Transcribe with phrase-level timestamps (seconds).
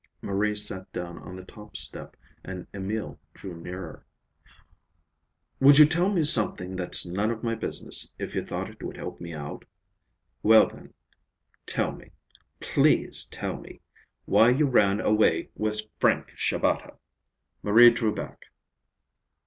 [0.19, 4.03] Marie sat down on the top step and Emil drew nearer.
[5.59, 8.97] "Would you tell me something that's none of my business if you thought it would
[8.97, 9.63] help me out?
[10.41, 10.95] Well, then,
[11.67, 12.09] tell me,
[12.59, 13.81] please tell me,
[14.25, 16.97] why you ran away with Frank Shabata!"
[17.61, 18.47] Marie drew back.